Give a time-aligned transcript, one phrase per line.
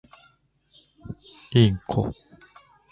[1.51, 2.11] インコ